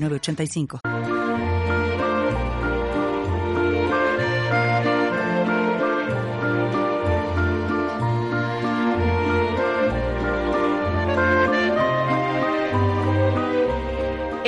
85 0.00 0.97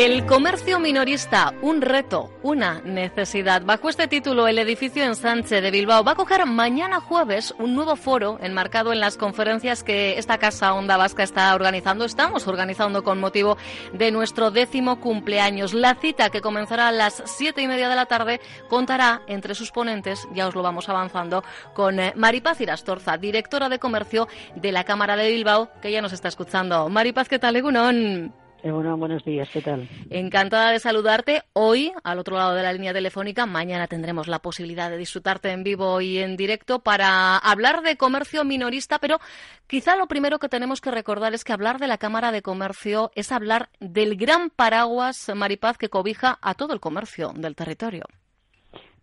El 0.00 0.24
comercio 0.24 0.80
minorista, 0.80 1.52
un 1.60 1.82
reto, 1.82 2.30
una 2.42 2.80
necesidad. 2.80 3.60
Bajo 3.60 3.90
este 3.90 4.08
título, 4.08 4.48
el 4.48 4.58
edificio 4.58 5.04
en 5.04 5.42
de 5.42 5.70
Bilbao 5.70 6.02
va 6.02 6.12
a 6.12 6.14
coger 6.14 6.46
mañana 6.46 7.02
jueves 7.02 7.54
un 7.58 7.74
nuevo 7.74 7.96
foro 7.96 8.38
enmarcado 8.40 8.94
en 8.94 9.00
las 9.00 9.18
conferencias 9.18 9.84
que 9.84 10.16
esta 10.18 10.38
Casa 10.38 10.72
Onda 10.72 10.96
Vasca 10.96 11.22
está 11.22 11.54
organizando. 11.54 12.06
Estamos 12.06 12.48
organizando 12.48 13.04
con 13.04 13.20
motivo 13.20 13.58
de 13.92 14.10
nuestro 14.10 14.50
décimo 14.50 15.00
cumpleaños. 15.00 15.74
La 15.74 15.94
cita, 15.94 16.30
que 16.30 16.40
comenzará 16.40 16.88
a 16.88 16.92
las 16.92 17.22
siete 17.26 17.60
y 17.60 17.68
media 17.68 17.90
de 17.90 17.96
la 17.96 18.06
tarde, 18.06 18.40
contará 18.70 19.20
entre 19.26 19.54
sus 19.54 19.70
ponentes, 19.70 20.26
ya 20.32 20.48
os 20.48 20.54
lo 20.54 20.62
vamos 20.62 20.88
avanzando, 20.88 21.44
con 21.74 22.00
eh, 22.00 22.14
Maripaz 22.16 22.58
Irastorza, 22.62 23.18
directora 23.18 23.68
de 23.68 23.78
comercio 23.78 24.28
de 24.54 24.72
la 24.72 24.84
Cámara 24.84 25.14
de 25.16 25.30
Bilbao, 25.30 25.68
que 25.82 25.92
ya 25.92 26.00
nos 26.00 26.14
está 26.14 26.28
escuchando. 26.28 26.88
Maripaz, 26.88 27.28
¿qué 27.28 27.38
tal, 27.38 27.56
Egunon? 27.56 28.39
Bueno, 28.62 28.96
buenos 28.96 29.24
días, 29.24 29.48
¿qué 29.52 29.62
tal? 29.62 29.88
Encantada 30.10 30.72
de 30.72 30.80
saludarte 30.80 31.42
hoy 31.54 31.92
al 32.04 32.18
otro 32.18 32.36
lado 32.36 32.54
de 32.54 32.62
la 32.62 32.72
línea 32.72 32.92
telefónica. 32.92 33.46
Mañana 33.46 33.86
tendremos 33.86 34.28
la 34.28 34.40
posibilidad 34.40 34.90
de 34.90 34.98
disfrutarte 34.98 35.50
en 35.50 35.64
vivo 35.64 36.00
y 36.00 36.18
en 36.18 36.36
directo 36.36 36.80
para 36.80 37.38
hablar 37.38 37.82
de 37.82 37.96
comercio 37.96 38.44
minorista, 38.44 38.98
pero 38.98 39.18
quizá 39.66 39.96
lo 39.96 40.08
primero 40.08 40.38
que 40.38 40.48
tenemos 40.48 40.80
que 40.80 40.90
recordar 40.90 41.32
es 41.32 41.44
que 41.44 41.52
hablar 41.52 41.78
de 41.78 41.86
la 41.86 41.98
Cámara 41.98 42.32
de 42.32 42.42
Comercio 42.42 43.10
es 43.14 43.32
hablar 43.32 43.70
del 43.80 44.16
gran 44.16 44.50
paraguas, 44.50 45.30
Maripaz, 45.34 45.78
que 45.78 45.88
cobija 45.88 46.38
a 46.42 46.54
todo 46.54 46.74
el 46.74 46.80
comercio 46.80 47.32
del 47.34 47.56
territorio. 47.56 48.04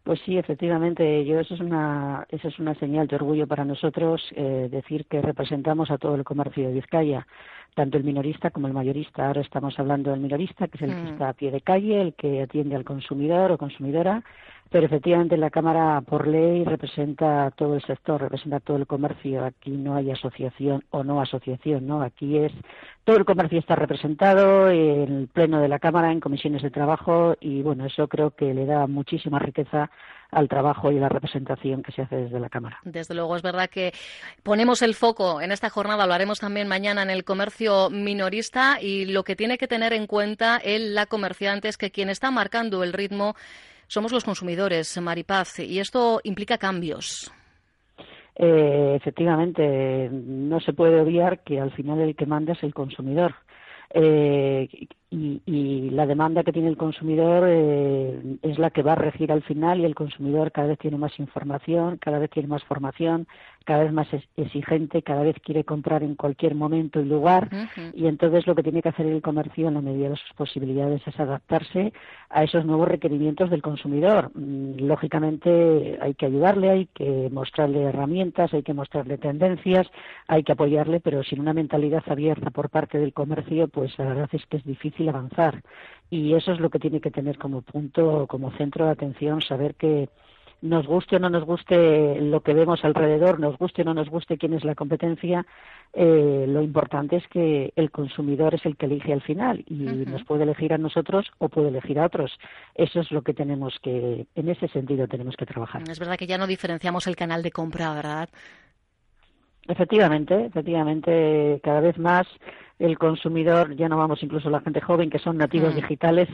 Pues 0.08 0.22
sí, 0.22 0.38
efectivamente, 0.38 1.26
yo 1.26 1.38
eso 1.38 1.54
es 1.56 1.60
una 1.60 2.26
eso 2.30 2.48
es 2.48 2.58
una 2.60 2.74
señal 2.76 3.08
de 3.08 3.18
orgullo 3.18 3.46
para 3.46 3.66
nosotros 3.66 4.22
eh, 4.38 4.70
decir 4.72 5.06
que 5.06 5.22
representamos 5.22 5.92
a 5.92 5.98
todo 5.98 6.16
el 6.16 6.24
comercio 6.24 6.70
de 6.70 6.76
Vizcaya 6.76 7.28
tanto 7.76 7.98
el 7.98 8.06
minorista 8.06 8.50
como 8.50 8.68
el 8.68 8.74
mayorista. 8.74 9.28
Ahora 9.28 9.42
estamos 9.42 9.78
hablando 9.78 10.10
del 10.10 10.22
minorista, 10.22 10.68
que 10.68 10.78
es 10.78 10.84
el 10.84 10.96
que 10.96 11.02
mm. 11.02 11.08
está 11.08 11.30
a 11.30 11.34
pie 11.34 11.52
de 11.52 11.62
calle, 11.62 12.02
el 12.02 12.14
que 12.16 12.42
atiende 12.42 12.76
al 12.76 12.84
consumidor 12.86 13.52
o 13.52 13.58
consumidora, 13.58 14.24
pero 14.70 14.86
efectivamente 14.86 15.38
la 15.38 15.50
Cámara 15.50 16.02
por 16.02 16.28
ley 16.28 16.64
representa 16.64 17.52
todo 17.52 17.76
el 17.76 17.82
sector, 17.84 18.22
representa 18.22 18.60
todo 18.60 18.78
el 18.78 18.88
comercio. 18.88 19.46
Aquí 19.46 19.72
no 19.72 19.96
hay 19.96 20.12
asociación 20.12 20.84
o 20.90 21.04
no 21.04 21.22
asociación, 21.22 21.88
¿no? 21.88 22.02
Aquí 22.02 22.38
es 22.38 22.52
todo 23.04 23.18
el 23.18 23.26
comercio 23.26 23.60
está 23.60 23.76
representado 23.76 24.70
en 24.70 25.14
el 25.14 25.28
pleno 25.28 25.60
de 25.62 25.70
la 25.70 25.80
Cámara, 25.80 26.12
en 26.12 26.20
comisiones 26.20 26.62
de 26.62 26.72
trabajo 26.72 27.36
y 27.40 27.62
bueno, 27.62 27.86
eso 27.86 28.08
creo 28.08 28.32
que 28.32 28.54
le 28.54 28.66
da 28.66 28.88
muchísima 28.88 29.40
riqueza 29.40 29.90
al 30.32 30.50
trabajo 30.50 30.92
y 30.92 31.00
la 31.00 31.10
representación 31.10 31.84
que 31.84 31.92
se 31.92 32.02
hace 32.02 32.16
desde 32.16 32.40
la 32.40 32.50
Cámara. 32.50 32.80
Desde 32.84 33.14
luego, 33.14 33.36
es 33.36 33.42
verdad 33.42 33.70
que 33.70 33.94
ponemos 34.44 34.82
el 34.82 34.94
foco 34.94 35.42
en 35.42 35.52
esta 35.52 35.70
jornada, 35.70 36.06
lo 36.06 36.14
haremos 36.14 36.40
también 36.40 36.68
mañana 36.68 37.04
en 37.04 37.10
el 37.10 37.24
comercio 37.24 37.90
minorista 37.90 38.80
y 38.82 39.06
lo 39.06 39.24
que 39.24 39.36
tiene 39.36 39.58
que 39.58 39.68
tener 39.68 39.94
en 39.94 40.08
cuenta 40.08 40.58
el, 40.58 40.96
la 40.96 41.06
comerciante 41.06 41.68
es 41.68 41.78
que 41.78 41.92
quien 41.92 42.10
está 42.10 42.32
marcando 42.32 42.84
el 42.84 42.94
ritmo 42.94 43.36
somos 43.88 44.12
los 44.12 44.26
consumidores, 44.26 45.00
Maripaz, 45.00 45.60
y 45.60 45.80
esto 45.80 46.20
implica 46.24 46.58
cambios. 46.58 47.32
Eh, 48.36 48.94
efectivamente, 48.96 50.10
no 50.12 50.60
se 50.60 50.74
puede 50.74 51.02
obviar 51.02 51.40
que 51.40 51.60
al 51.60 51.72
final 51.72 52.02
el 52.02 52.16
que 52.16 52.26
manda 52.26 52.54
es 52.54 52.64
el 52.64 52.74
consumidor. 52.74 53.34
Eh, 53.94 54.68
y, 55.10 55.90
la 55.92 56.06
demanda 56.06 56.44
que 56.44 56.52
tiene 56.52 56.68
el 56.68 56.78
consumidor 56.78 57.46
eh, 57.48 58.38
es 58.42 58.60
la 58.60 58.70
que 58.70 58.84
va 58.84 58.92
a 58.92 58.96
regir 58.96 59.32
al 59.32 59.42
final 59.42 59.80
y 59.80 59.86
el 59.86 59.96
consumidor 59.96 60.52
cada 60.52 60.68
vez 60.68 60.80
tiene 60.80 60.98
más 60.98 61.18
información, 61.18 61.98
cada 61.98 62.20
vez 62.20 62.30
tiene 62.30 62.48
más 62.48 62.64
formación, 62.66 63.26
cada 63.66 63.84
vez 63.84 63.94
más 63.94 64.08
exigente, 64.36 65.02
cada 65.02 65.24
vez 65.24 65.36
quiere 65.44 65.64
comprar 65.64 66.04
en 66.04 66.16
cualquier 66.16 66.56
momento 66.56 67.00
y 67.00 67.06
lugar 67.06 67.50
y 67.94 68.08
entonces 68.08 68.46
lo 68.48 68.56
que 68.56 68.64
tiene 68.64 68.82
que 68.82 68.90
hacer 68.90 69.06
el 69.06 69.22
comercio 69.22 69.68
en 69.68 69.76
la 69.76 69.82
medida 69.82 70.10
de 70.10 70.16
sus 70.18 70.34
posibilidades 70.34 71.02
es 71.06 71.20
adaptarse 71.20 71.94
a 72.30 72.44
esos 72.44 72.66
nuevos 72.66 72.88
requerimientos 72.88 73.50
del 73.50 73.62
consumidor. 73.62 74.32
Mm, 74.36 74.86
lógicamente 74.86 75.98
hay 76.02 76.14
que 76.14 76.26
ayudarle, 76.26 76.70
hay 76.70 76.86
que 76.88 77.30
mostrarle 77.32 77.84
herramientas, 77.84 78.54
hay 78.54 78.64
que 78.64 78.74
mostrarle 78.74 79.18
tendencias, 79.18 79.88
hay 80.28 80.44
que 80.44 80.52
apoyarle, 80.52 81.00
pero 81.00 81.24
sin 81.24 81.40
una 81.40 81.54
mentalidad 81.54 82.04
abierta 82.08 82.52
por 82.52 82.70
parte 82.70 83.00
del 83.00 83.14
comercio, 83.14 83.68
pues 83.68 83.98
la 83.98 84.06
verdad 84.06 84.30
es 84.32 84.46
que 84.46 84.58
es 84.58 84.64
difícil 84.64 84.97
avanzar 85.08 85.62
y 86.10 86.34
eso 86.34 86.52
es 86.52 86.60
lo 86.60 86.70
que 86.70 86.80
tiene 86.80 87.02
que 87.02 87.12
tener 87.12 87.38
como 87.38 87.62
punto, 87.62 88.28
como 88.28 88.52
centro 88.52 88.86
de 88.86 88.92
atención, 88.92 89.42
saber 89.42 89.76
que 89.76 90.10
nos 90.62 90.88
guste 90.88 91.18
o 91.18 91.20
no 91.20 91.30
nos 91.30 91.44
guste 91.44 92.20
lo 92.20 92.42
que 92.42 92.54
vemos 92.54 92.84
alrededor, 92.84 93.40
nos 93.40 93.58
guste 93.58 93.84
o 93.84 93.86
no 93.86 93.94
nos 93.94 94.10
guste 94.10 94.38
quién 94.38 94.54
es 94.54 94.64
la 94.64 94.74
competencia, 94.74 95.46
eh, 95.94 96.46
lo 96.48 96.62
importante 96.64 97.18
es 97.18 97.28
que 97.28 97.74
el 97.76 97.92
consumidor 97.92 98.56
es 98.56 98.66
el 98.66 98.76
que 98.76 98.88
elige 98.88 99.14
al 99.14 99.22
final 99.22 99.64
y 99.68 99.76
nos 99.76 100.24
puede 100.24 100.44
elegir 100.44 100.74
a 100.74 100.78
nosotros 100.78 101.28
o 101.38 101.50
puede 101.50 101.70
elegir 101.70 102.00
a 102.00 102.06
otros. 102.06 102.32
Eso 102.74 103.02
es 103.02 103.12
lo 103.12 103.22
que 103.22 103.34
tenemos 103.34 103.78
que, 103.84 104.26
en 104.34 104.50
ese 104.50 104.68
sentido 104.70 105.08
tenemos 105.08 105.36
que 105.36 105.46
trabajar. 105.46 105.84
Es 105.88 106.00
verdad 106.00 106.18
que 106.18 106.28
ya 106.28 106.38
no 106.38 106.48
diferenciamos 106.48 107.06
el 107.06 107.16
canal 107.16 107.44
de 107.44 107.52
compra, 107.52 107.94
¿verdad? 107.94 108.30
Efectivamente, 109.68 110.46
efectivamente, 110.46 111.60
cada 111.64 111.82
vez 111.82 111.98
más 111.98 112.26
el 112.80 112.98
consumidor, 112.98 113.76
ya 113.76 113.90
no 113.90 113.98
vamos 113.98 114.22
incluso 114.24 114.48
a 114.50 114.52
la 114.52 114.62
gente 114.62 114.82
joven 114.82 115.10
que 115.10 115.20
son 115.20 115.38
nativos 115.38 115.74
mm. 115.74 115.78
digitales, 115.78 116.30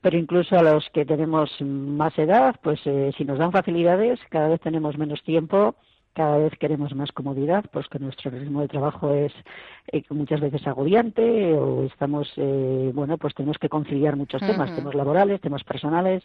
pero 0.00 0.16
incluso 0.16 0.56
a 0.56 0.62
los 0.62 0.88
que 0.90 1.04
tenemos 1.04 1.50
más 1.60 2.16
edad, 2.18 2.54
pues 2.62 2.80
eh, 2.84 3.12
si 3.16 3.24
nos 3.24 3.38
dan 3.38 3.52
facilidades, 3.52 4.20
cada 4.30 4.48
vez 4.48 4.60
tenemos 4.60 4.96
menos 4.96 5.22
tiempo, 5.22 5.74
cada 6.18 6.36
vez 6.36 6.52
queremos 6.58 6.92
más 6.96 7.12
comodidad, 7.12 7.64
pues 7.70 7.86
que 7.86 8.00
nuestro 8.00 8.32
ritmo 8.32 8.60
de 8.60 8.66
trabajo 8.66 9.14
es 9.14 9.32
eh, 9.92 10.02
muchas 10.10 10.40
veces 10.40 10.66
agobiante 10.66 11.54
o 11.54 11.84
estamos, 11.84 12.28
eh, 12.34 12.90
bueno, 12.92 13.18
pues 13.18 13.36
tenemos 13.36 13.56
que 13.56 13.68
conciliar 13.68 14.16
muchos 14.16 14.40
temas, 14.40 14.74
temas 14.74 14.96
laborales, 14.96 15.40
temas 15.40 15.62
personales, 15.62 16.24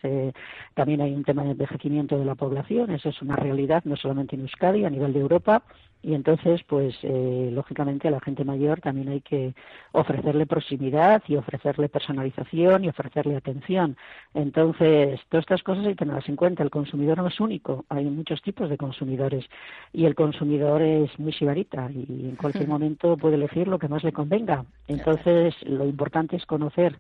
también 0.73 1.01
hay 1.01 1.13
un 1.13 1.23
tema 1.23 1.43
de 1.43 1.51
envejecimiento 1.51 2.17
de 2.17 2.25
la 2.25 2.33
población, 2.33 2.89
eso 2.89 3.09
es 3.09 3.21
una 3.21 3.35
realidad 3.35 3.83
no 3.85 3.95
solamente 3.95 4.35
en 4.35 4.41
Euskadi, 4.41 4.83
a 4.83 4.89
nivel 4.89 5.13
de 5.13 5.19
Europa, 5.19 5.61
y 6.03 6.13
entonces 6.15 6.61
pues 6.67 6.95
eh, 7.01 7.49
lógicamente 7.51 8.09
a 8.09 8.11
la 8.11 8.19
gente 8.19 8.43
mayor 8.43 8.81
también 8.81 9.07
hay 9.07 9.21
que 9.21 9.55
ofrecerle 9.93 10.45
proximidad 10.45 11.23
y 11.27 11.37
ofrecerle 11.37 11.87
personalización 11.87 12.83
y 12.83 12.89
ofrecerle 12.89 13.37
atención. 13.37 13.95
Entonces 14.33 15.21
todas 15.29 15.43
estas 15.43 15.63
cosas 15.63 15.85
hay 15.85 15.93
que 15.93 16.03
tenerlas 16.03 16.27
en 16.27 16.35
cuenta. 16.35 16.61
El 16.61 16.69
consumidor 16.69 17.19
no 17.19 17.27
es 17.27 17.39
único 17.39 17.85
hay 17.87 18.03
muchos 18.05 18.41
tipos 18.41 18.69
de 18.69 18.77
consumidores 18.77 19.45
y 19.91 20.05
el 20.05 20.15
consumidor 20.15 20.81
es 20.81 21.17
muy 21.19 21.33
sibarita 21.33 21.89
y 21.91 22.29
en 22.29 22.35
cualquier 22.35 22.67
momento 22.67 23.17
puede 23.17 23.35
elegir 23.35 23.67
lo 23.67 23.79
que 23.79 23.87
más 23.87 24.03
le 24.03 24.11
convenga. 24.11 24.65
Entonces 24.87 25.55
lo 25.63 25.85
importante 25.85 26.35
es 26.35 26.45
conocer 26.45 26.99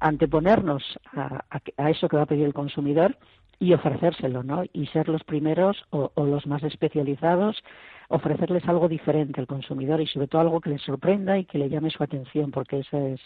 anteponernos 0.00 0.82
a, 1.14 1.44
a, 1.76 1.90
eso 1.90 2.08
que 2.08 2.16
va 2.16 2.24
a 2.24 2.26
pedir 2.26 2.44
el 2.44 2.54
consumidor 2.54 3.16
y 3.58 3.72
ofrecérselo, 3.72 4.42
¿no? 4.42 4.64
Y 4.72 4.86
ser 4.88 5.08
los 5.08 5.24
primeros 5.24 5.82
o, 5.90 6.10
o 6.14 6.26
los 6.26 6.46
más 6.46 6.62
especializados 6.62 7.62
ofrecerles 8.08 8.66
algo 8.68 8.88
diferente 8.88 9.40
al 9.40 9.46
consumidor 9.46 10.00
y 10.00 10.06
sobre 10.06 10.28
todo 10.28 10.42
algo 10.42 10.60
que 10.60 10.70
les 10.70 10.82
sorprenda 10.82 11.38
y 11.38 11.44
que 11.44 11.58
le 11.58 11.68
llame 11.68 11.90
su 11.90 12.02
atención, 12.02 12.50
porque 12.50 12.80
esa 12.80 12.98
es 12.98 13.20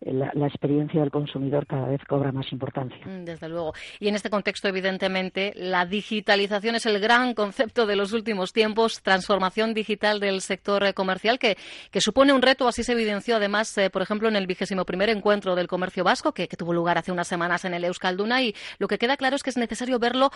eh, 0.00 0.12
la, 0.12 0.46
experiencia 0.46 1.00
del 1.00 1.10
consumidor 1.10 1.66
cada 1.66 1.88
vez 1.88 2.00
cobra 2.04 2.30
más 2.30 2.50
importancia. 2.52 2.98
Mm, 3.04 3.24
desde 3.24 3.48
luego. 3.48 3.72
Y 3.98 4.08
en 4.08 4.14
este 4.14 4.30
contexto, 4.30 4.68
evidentemente, 4.68 5.52
la 5.56 5.86
digitalización 5.86 6.76
es 6.76 6.86
el 6.86 7.00
gran 7.00 7.34
concepto 7.34 7.86
de 7.86 7.96
los 7.96 8.12
últimos 8.12 8.52
tiempos, 8.52 9.02
transformación 9.02 9.74
digital 9.74 10.20
del 10.20 10.40
sector 10.40 10.84
eh, 10.84 10.94
comercial, 10.94 11.38
que, 11.38 11.56
que 11.90 12.00
supone 12.00 12.32
un 12.32 12.42
reto, 12.42 12.68
así 12.68 12.84
se 12.84 12.92
evidenció 12.92 13.36
además, 13.36 13.76
eh, 13.78 13.90
por 13.90 14.02
ejemplo, 14.02 14.28
en 14.28 14.36
el 14.36 14.46
vigésimo 14.46 14.84
primer 14.84 15.08
encuentro 15.10 15.56
del 15.56 15.66
comercio 15.66 16.04
vasco, 16.04 16.32
que, 16.32 16.46
que, 16.46 16.56
tuvo 16.56 16.72
lugar 16.72 16.98
hace 16.98 17.12
unas 17.12 17.28
semanas 17.28 17.64
en 17.64 17.74
el 17.74 17.84
Euskalduna, 17.84 18.42
y 18.42 18.54
lo 18.78 18.88
que 18.88 18.98
queda 18.98 19.16
claro 19.16 19.36
es 19.36 19.42
que 19.42 19.50
es 19.50 19.56
necesario 19.56 19.98
verlo 19.98 20.30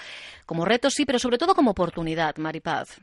como 0.46 0.64
reto, 0.64 0.90
sí, 0.90 1.04
pero 1.04 1.18
sobre 1.18 1.38
todo 1.38 1.54
como 1.54 1.70
oportunidad, 1.70 2.36
Maripaz. 2.36 3.00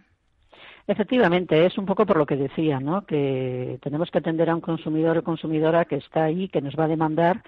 Efectivamente, 0.90 1.68
es 1.68 1.78
un 1.78 1.86
poco 1.86 2.04
por 2.08 2.18
lo 2.18 2.26
que 2.26 2.36
decía, 2.36 2.80
¿no? 2.80 3.06
Que 3.06 3.78
tenemos 3.84 4.10
que 4.10 4.18
atender 4.18 4.50
a 4.50 4.56
un 4.56 4.62
consumidor 4.62 5.20
o 5.20 5.24
consumidora 5.24 5.86
que 5.86 5.98
está 5.98 6.24
ahí, 6.24 6.50
que 6.50 6.62
nos 6.62 6.76
va 6.76 6.86
a 6.86 6.88
demandar 6.88 7.44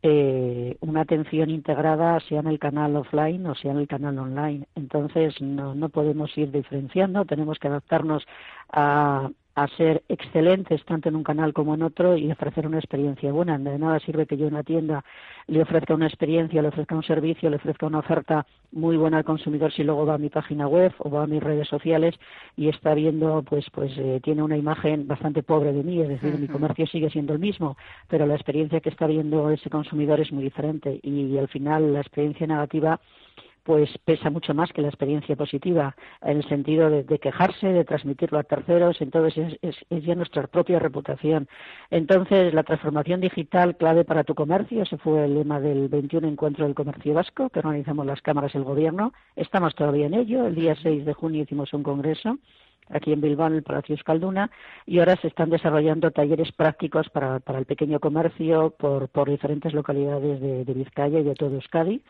eh, 0.00 0.76
una 0.80 1.00
atención 1.00 1.50
integrada 1.50 2.20
sea 2.20 2.38
en 2.38 2.46
el 2.46 2.60
canal 2.60 2.94
offline 2.94 3.46
o 3.46 3.56
sea 3.56 3.72
en 3.72 3.78
el 3.78 3.88
canal 3.88 4.16
online. 4.20 4.68
Entonces 4.76 5.40
no, 5.42 5.74
no 5.74 5.88
podemos 5.88 6.38
ir 6.38 6.52
diferenciando, 6.52 7.24
tenemos 7.24 7.58
que 7.58 7.66
adaptarnos 7.66 8.24
a, 8.70 9.28
a 9.54 9.68
ser 9.68 10.02
excelentes 10.08 10.84
tanto 10.84 11.08
en 11.08 11.16
un 11.16 11.22
canal 11.22 11.52
como 11.52 11.74
en 11.74 11.82
otro 11.82 12.16
y 12.16 12.30
ofrecer 12.30 12.66
una 12.66 12.78
experiencia 12.78 13.30
buena. 13.32 13.56
De 13.58 13.78
nada 13.78 14.00
sirve 14.00 14.26
que 14.26 14.36
yo 14.36 14.48
en 14.48 14.54
una 14.54 14.64
tienda 14.64 15.04
le 15.46 15.62
ofrezca 15.62 15.94
una 15.94 16.06
experiencia, 16.06 16.60
le 16.60 16.68
ofrezca 16.68 16.96
un 16.96 17.02
servicio, 17.04 17.50
le 17.50 17.56
ofrezca 17.56 17.86
una 17.86 18.00
oferta 18.00 18.46
muy 18.72 18.96
buena 18.96 19.18
al 19.18 19.24
consumidor 19.24 19.72
si 19.72 19.84
luego 19.84 20.06
va 20.06 20.14
a 20.14 20.18
mi 20.18 20.28
página 20.28 20.66
web 20.66 20.92
o 20.98 21.08
va 21.08 21.22
a 21.22 21.26
mis 21.26 21.42
redes 21.42 21.68
sociales 21.68 22.14
y 22.56 22.68
está 22.68 22.94
viendo, 22.94 23.42
pues, 23.42 23.66
pues 23.70 23.92
eh, 23.96 24.20
tiene 24.22 24.42
una 24.42 24.56
imagen 24.56 25.06
bastante 25.06 25.42
pobre 25.42 25.72
de 25.72 25.84
mí, 25.84 26.00
es 26.00 26.08
decir, 26.08 26.36
mi 26.38 26.48
comercio 26.48 26.86
sigue 26.86 27.10
siendo 27.10 27.32
el 27.32 27.38
mismo, 27.38 27.76
pero 28.08 28.26
la 28.26 28.34
experiencia 28.34 28.80
que 28.80 28.88
está 28.88 29.06
viendo 29.06 29.50
ese 29.50 29.70
consumidor 29.70 30.20
es 30.20 30.32
muy 30.32 30.42
diferente 30.42 30.98
y 31.02 31.38
al 31.38 31.48
final 31.48 31.92
la 31.92 32.00
experiencia 32.00 32.46
negativa 32.46 33.00
pues 33.64 33.90
pesa 34.04 34.30
mucho 34.30 34.54
más 34.54 34.72
que 34.72 34.82
la 34.82 34.88
experiencia 34.88 35.34
positiva, 35.36 35.96
en 36.22 36.36
el 36.36 36.48
sentido 36.48 36.90
de, 36.90 37.18
quejarse, 37.18 37.68
de 37.68 37.84
transmitirlo 37.84 38.38
a 38.38 38.44
terceros, 38.44 39.00
entonces 39.00 39.56
es, 39.62 39.76
es, 39.88 40.04
ya 40.04 40.14
nuestra 40.14 40.46
propia 40.46 40.78
reputación. 40.78 41.48
Entonces, 41.90 42.52
la 42.52 42.62
transformación 42.62 43.20
digital 43.20 43.76
clave 43.76 44.04
para 44.04 44.22
tu 44.22 44.34
comercio, 44.34 44.82
ese 44.82 44.98
fue 44.98 45.24
el 45.24 45.34
lema 45.34 45.60
del 45.60 45.88
21 45.88 46.28
Encuentro 46.28 46.66
del 46.66 46.74
Comercio 46.74 47.14
Vasco, 47.14 47.48
que 47.48 47.60
organizamos 47.60 48.04
las 48.06 48.20
cámaras 48.20 48.52
del 48.52 48.64
Gobierno. 48.64 49.14
Estamos 49.34 49.74
todavía 49.74 50.06
en 50.06 50.14
ello. 50.14 50.46
El 50.46 50.54
día 50.54 50.76
6 50.80 51.06
de 51.06 51.14
junio 51.14 51.42
hicimos 51.42 51.72
un 51.72 51.82
congreso 51.82 52.38
aquí 52.90 53.12
en 53.12 53.20
Bilbao, 53.20 53.48
en 53.48 53.54
el 53.54 53.62
Palacio 53.62 53.94
Escalduna, 53.94 54.50
y 54.86 54.98
ahora 54.98 55.16
se 55.16 55.28
están 55.28 55.50
desarrollando 55.50 56.10
talleres 56.10 56.52
prácticos 56.52 57.08
para, 57.10 57.40
para 57.40 57.58
el 57.58 57.64
pequeño 57.64 58.00
comercio 58.00 58.74
por, 58.78 59.08
por 59.08 59.30
diferentes 59.30 59.72
localidades 59.72 60.40
de, 60.40 60.74
Vizcaya 60.74 61.20
y 61.20 61.22
de 61.22 61.34
todo 61.34 61.54
Euskadi, 61.54 62.02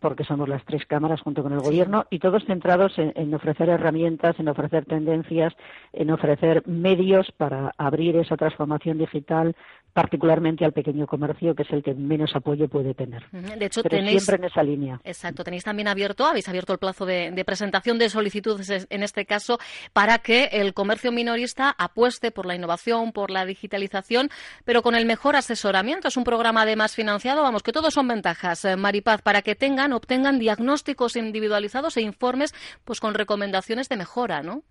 porque 0.00 0.24
somos 0.24 0.46
las 0.48 0.62
tres 0.66 0.84
cámaras 0.86 1.22
junto 1.22 1.42
con 1.42 1.52
el 1.52 1.60
Gobierno, 1.60 2.04
y 2.10 2.18
todos 2.18 2.44
centrados 2.44 2.92
en, 2.98 3.34
ofrecer 3.34 3.70
herramientas, 3.70 4.38
en 4.38 4.48
ofrecer 4.48 4.84
tendencias, 4.84 5.54
en 5.92 6.10
ofrecer 6.10 6.66
medios 6.66 7.32
para 7.36 7.72
abrir 7.78 8.16
esa 8.16 8.36
transformación 8.36 8.98
digital, 8.98 9.56
particularmente 9.92 10.64
al 10.64 10.72
pequeño 10.72 11.06
comercio, 11.06 11.54
que 11.54 11.62
es 11.62 11.70
el 11.70 11.82
que 11.82 11.94
menos 11.94 12.36
apoyo 12.36 12.68
puede 12.68 12.94
tener. 12.94 13.24
De 13.30 13.66
hecho, 13.66 13.82
tenéis, 13.82 14.22
siempre 14.22 14.44
en 14.44 14.50
esa 14.52 14.62
línea. 14.62 15.00
Exacto, 15.02 15.42
tenéis 15.42 15.64
también 15.64 15.88
abierto, 15.88 16.26
habéis 16.26 16.48
abierto 16.48 16.72
el 16.72 16.78
plazo 16.78 17.06
de, 17.06 17.30
de 17.30 17.44
presentación 17.44 17.98
de 17.98 18.08
solicitudes 18.08 18.86
en 18.88 19.02
este 19.02 19.24
caso 19.24 19.58
para 19.92 20.19
que 20.20 20.44
el 20.52 20.74
comercio 20.74 21.12
minorista 21.12 21.74
apueste 21.76 22.30
por 22.30 22.46
la 22.46 22.54
innovación, 22.54 23.12
por 23.12 23.30
la 23.30 23.44
digitalización, 23.44 24.30
pero 24.64 24.82
con 24.82 24.94
el 24.94 25.06
mejor 25.06 25.36
asesoramiento. 25.36 26.08
Es 26.08 26.16
un 26.16 26.24
programa 26.24 26.62
además 26.62 26.94
financiado, 26.94 27.42
vamos, 27.42 27.62
que 27.62 27.72
todos 27.72 27.94
son 27.94 28.08
ventajas, 28.08 28.64
eh, 28.64 28.76
Maripaz, 28.76 29.22
para 29.22 29.42
que 29.42 29.54
tengan, 29.54 29.92
obtengan 29.92 30.38
diagnósticos 30.38 31.16
individualizados 31.16 31.96
e 31.96 32.02
informes 32.02 32.54
pues 32.84 33.00
con 33.00 33.14
recomendaciones 33.14 33.88
de 33.88 33.96
mejora, 33.96 34.42
¿no? 34.42 34.62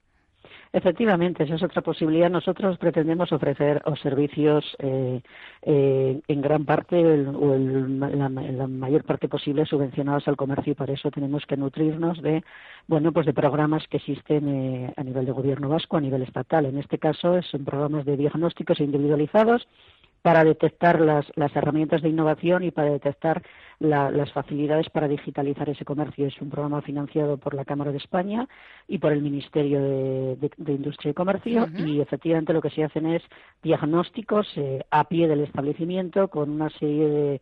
Efectivamente, 0.72 1.44
esa 1.46 1.56
es 1.56 1.64
otra 1.64 1.82
posibilidad. 1.82 2.30
Nosotros 2.30 2.78
pretendemos 2.78 3.32
ofrecer 3.32 3.82
los 3.88 4.00
servicios 4.02 4.64
eh, 4.78 5.20
eh, 5.64 6.22
en 6.28 6.42
gran 6.42 6.66
parte 6.66 6.96
o 6.96 7.56
en 7.56 8.00
la, 8.00 8.68
mayor 8.68 9.04
parte 9.04 9.28
posible 9.28 9.66
subvencionados 9.66 10.28
al 10.28 10.38
comercio 10.38 10.74
y 10.74 10.76
para 10.76 10.94
eso 10.94 11.10
tenemos 11.10 11.44
que 11.48 11.58
nutrirnos 11.58 12.22
de 12.22 12.44
bueno 12.88 13.12
pues 13.12 13.26
de 13.26 13.34
programas 13.34 13.88
que 13.88 13.98
existen 13.98 14.48
eh, 14.48 14.94
a 14.96 15.04
nivel 15.04 15.26
de 15.26 15.32
gobierno 15.32 15.70
vasco, 15.70 15.98
a 15.98 16.02
nivel 16.02 16.22
estatal. 16.22 16.68
En 16.68 16.78
este 16.78 17.00
caso 17.00 17.42
son 17.42 17.66
programas 17.66 18.06
de 18.06 18.16
diagnósticos 18.16 18.80
individualizados 18.80 19.68
para 20.22 20.44
detectar 20.44 21.00
las, 21.00 21.26
las, 21.36 21.56
herramientas 21.56 22.02
de 22.02 22.10
innovación 22.10 22.64
y 22.64 22.72
para 22.72 22.92
detectar 22.92 23.42
las 23.80 24.32
facilidades 24.34 24.90
para 24.90 25.08
digitalizar 25.08 25.70
ese 25.70 25.86
comercio. 25.86 26.28
Es 26.28 26.42
un 26.42 26.50
programa 26.50 26.82
financiado 26.82 27.38
por 27.38 27.54
la 27.54 27.64
Cámara 27.64 27.92
de 27.92 27.98
España 27.98 28.48
y 28.88 28.98
por 28.98 29.14
el 29.14 29.22
Ministerio 29.22 29.82
de, 29.82 30.52
Industria 30.68 31.12
y 31.12 31.14
Comercio 31.14 31.68
y 31.78 32.02
efectivamente 32.02 32.54
lo 32.54 32.62
que 32.62 32.70
se 32.70 32.84
hacen 32.84 33.06
es 33.06 33.24
diagnósticos 33.64 34.48
eh, 34.58 34.84
a 34.92 35.06
pie 35.06 35.28
del 35.28 35.42
establecimiento 35.42 36.28
con 36.28 36.50
una 36.50 36.70
serie 36.72 37.08
de 37.08 37.42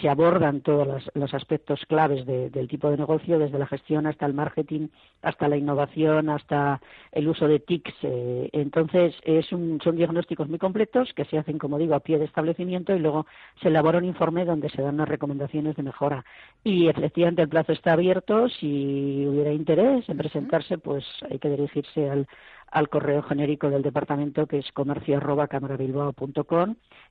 se 0.00 0.08
abordan 0.08 0.60
todos 0.60 1.04
los, 1.14 1.34
aspectos 1.34 1.84
claves 1.86 2.24
del 2.26 2.68
tipo 2.68 2.90
de 2.90 2.96
negocio, 2.96 3.38
desde 3.38 3.58
la 3.58 3.66
gestión 3.66 4.06
hasta 4.06 4.24
el 4.24 4.32
marketing, 4.32 4.88
hasta 5.22 5.48
la 5.48 5.56
innovación, 5.56 6.30
hasta 6.30 6.80
el 7.12 7.28
uso 7.28 7.48
de 7.48 7.58
TICs. 7.58 7.94
Eh, 8.02 8.48
entonces, 8.52 9.14
es 9.24 9.52
un, 9.52 9.80
son 9.82 9.96
diagnósticos 9.96 10.48
muy 10.48 10.58
completos 10.58 11.12
que 11.14 11.24
se 11.24 11.38
hacen, 11.38 11.58
como 11.58 11.78
digo, 11.78 11.94
a 11.94 12.00
pie 12.00 12.18
de 12.18 12.24
establecimiento 12.24 12.94
y 12.94 12.98
luego 12.98 13.26
se 13.60 13.68
elabora 13.68 13.98
un 13.98 14.04
informe 14.04 14.44
donde 14.44 14.70
se 14.70 14.82
dan 14.82 14.96
las 14.96 15.08
recomendaciones 15.08 15.76
de 15.76 15.82
mejora. 15.82 16.24
Y 16.62 16.88
efectivamente 16.88 17.42
el 17.42 17.48
plazo 17.48 17.72
está 17.72 17.92
abierto. 17.92 18.48
Si 18.48 19.26
hubiera 19.26 19.52
interés 19.52 20.08
en 20.08 20.16
presentarse, 20.16 20.78
pues 20.78 21.04
hay 21.30 21.38
que 21.38 21.50
dirigirse 21.50 22.08
al, 22.08 22.26
al 22.74 22.88
correo 22.88 23.22
genérico 23.22 23.70
del 23.70 23.82
departamento 23.82 24.48
que 24.48 24.58
es 24.58 24.72
comercio 24.72 25.20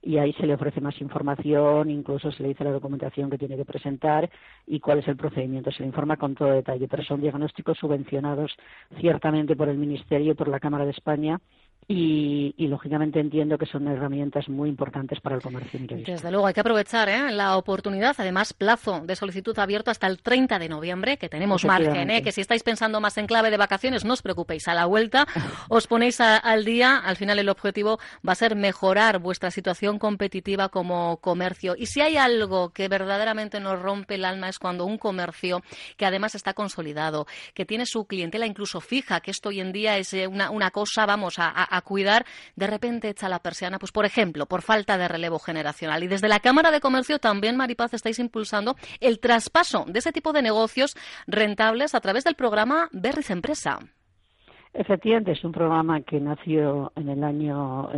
y 0.02 0.18
ahí 0.18 0.34
se 0.34 0.46
le 0.46 0.54
ofrece 0.56 0.82
más 0.82 1.00
información, 1.00 1.90
incluso 1.90 2.34
se 2.34 2.44
le 2.44 2.50
dice 2.50 2.66
la 2.66 2.72
documentación 2.72 3.30
que 3.30 3.38
tiene 3.38 3.56
que 3.56 3.64
presentar 3.64 4.30
y 4.68 4.82
cuál 4.82 5.00
es 5.00 5.08
el 5.08 5.16
procedimiento. 5.16 5.72
Se 5.72 5.80
le 5.80 5.88
informa 5.88 6.18
con 6.18 6.36
todo 6.36 6.52
detalle, 6.52 6.90
pero 6.90 7.04
son 7.04 7.22
diagnósticos 7.22 7.78
subvencionados 7.78 8.52
ciertamente 9.00 9.56
por 9.56 9.70
el 9.70 9.78
Ministerio 9.78 10.34
y 10.34 10.36
por 10.36 10.50
la 10.50 10.60
Cámara 10.60 10.84
de 10.84 10.92
España 10.92 11.40
y, 11.88 12.68
lógicamente 12.68 13.20
entiendo 13.20 13.58
que 13.58 13.66
son 13.66 13.88
herramientas 13.88 14.48
muy 14.50 14.70
importantes 14.70 15.20
para 15.20 15.36
el 15.36 15.42
comercio 15.42 15.80
Desde 16.06 16.32
luego, 16.32 16.48
hay 16.48 16.54
que 16.54 16.62
aprovechar 16.62 17.10
¿eh? 17.10 17.32
la 17.32 17.58
oportunidad. 17.58 18.16
Además, 18.18 18.54
plazo 18.54 19.02
de 19.02 19.16
solicitud 19.16 19.58
abierto 19.60 19.92
hasta 19.92 20.08
el 20.08 20.22
30 20.22 20.60
de 20.60 20.70
noviembre, 20.70 21.18
que 21.18 21.30
tenemos 21.30 21.66
margen, 21.66 22.10
¿eh? 22.10 22.22
que 22.22 22.32
si 22.32 22.42
estáis 22.42 22.64
pensando 22.64 23.00
más 23.02 23.18
en 23.18 23.28
clave 23.28 23.52
de 23.52 23.58
vacaciones, 23.58 24.06
no 24.06 24.14
os 24.14 24.22
preocupéis. 24.22 24.68
A 24.68 24.74
la 24.74 24.86
vuelta 24.86 25.28
os 25.70 25.88
ponéis 25.88 26.20
al 26.22 26.66
día. 26.66 26.98
Al 26.98 27.18
final, 27.18 27.40
el 27.40 27.50
objetivo 27.50 28.00
va 28.28 28.34
a 28.34 28.36
ser 28.36 28.56
mejorar 28.56 29.20
vuestra 29.20 29.52
situación 29.52 30.00
competitiva 30.00 30.70
como 30.70 31.18
comercio. 31.18 31.76
Y 31.78 31.88
si 31.88 32.02
hay 32.02 32.18
algo 32.18 32.70
que 32.70 32.88
verdaderamente 32.88 33.60
nos 33.60 33.82
rompe 33.82 34.16
el 34.16 34.26
alma 34.26 34.50
es 34.50 34.60
cuando 34.60 34.86
un 34.86 34.98
comercio 34.98 35.62
que 35.98 36.06
además 36.06 36.36
está 36.36 36.54
consolidado, 36.54 37.28
que 37.54 37.66
tiene 37.66 37.86
su 37.86 38.06
clientela 38.06 38.46
incluso 38.46 38.80
fija, 38.80 39.20
que 39.20 39.32
esto 39.32 39.50
hoy 39.50 39.60
en 39.60 39.72
día 39.72 39.98
es 39.98 40.14
eh, 40.14 40.28
una, 40.28 40.50
una 40.50 40.72
cosa, 40.72 41.06
vamos, 41.06 41.40
a 41.40 41.73
a 41.73 41.73
cuidar, 41.82 42.26
de 42.56 42.68
repente 42.68 43.10
echa 43.10 43.30
la 43.30 43.40
persiana, 43.40 43.80
pues 43.80 43.92
por 43.92 44.06
ejemplo, 44.06 44.46
por 44.46 44.62
falta 44.62 44.98
de 44.98 45.08
relevo 45.08 45.40
generacional. 45.40 46.04
Y 46.04 46.08
desde 46.08 46.28
la 46.28 46.40
Cámara 46.40 46.72
de 46.72 46.82
Comercio 46.82 47.20
también, 47.20 47.58
Maripaz, 47.58 47.94
estáis 47.94 48.20
impulsando 48.20 48.76
el 49.00 49.20
traspaso 49.20 49.86
de 49.88 50.00
ese 50.00 50.12
tipo 50.12 50.34
de 50.34 50.42
negocios 50.42 50.96
rentables 51.28 51.96
a 51.96 52.02
través 52.02 52.24
del 52.24 52.36
programa 52.36 52.90
Berriz 52.92 53.30
Empresa. 53.30 53.80
Efectivamente, 54.76 55.34
es 55.34 55.44
un 55.44 55.52
programa 55.52 56.02
que 56.02 56.20
nació 56.20 56.92
en 56.96 57.08
el 57.08 57.24
año 57.24 57.90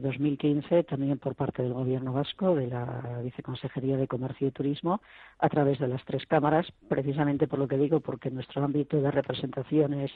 2015 0.00 0.78
eh, 0.78 0.84
también 0.84 1.18
por 1.18 1.34
parte 1.34 1.60
del 1.60 1.72
Gobierno 1.72 2.12
vasco, 2.12 2.54
de 2.54 2.68
la 2.68 3.20
Viceconsejería 3.24 3.96
de 3.96 4.06
Comercio 4.06 4.46
y 4.46 4.52
Turismo, 4.52 5.00
a 5.40 5.48
través 5.48 5.80
de 5.80 5.88
las 5.88 6.04
tres 6.04 6.24
cámaras, 6.26 6.68
precisamente 6.88 7.48
por 7.48 7.58
lo 7.58 7.66
que 7.66 7.76
digo, 7.76 7.98
porque 7.98 8.30
nuestro 8.30 8.62
ámbito 8.62 9.00
de 9.00 9.10
representación 9.10 9.94
es 9.94 10.12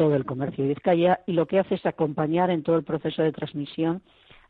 todo 0.00 0.16
el 0.16 0.24
comercio 0.24 0.64
de 0.64 0.70
Vizcaya 0.70 1.20
y 1.26 1.32
lo 1.32 1.44
que 1.44 1.58
hace 1.58 1.74
es 1.74 1.84
acompañar 1.84 2.48
en 2.48 2.62
todo 2.62 2.76
el 2.76 2.84
proceso 2.84 3.20
de 3.22 3.32
transmisión 3.32 4.00